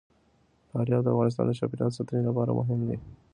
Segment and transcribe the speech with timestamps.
[0.69, 2.97] فاریاب د افغانستان د چاپیریال ساتنې لپاره مهم دي.